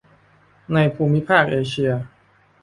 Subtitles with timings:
[0.73, 1.91] ในภูมิภาคเอเชีย